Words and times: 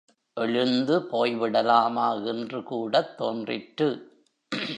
எழுந்து 0.33 0.99
போய்விடலாமா 0.99 2.25
என்று 2.25 2.63
கூடத் 2.63 3.17
தோன்றிற்று. 3.17 3.89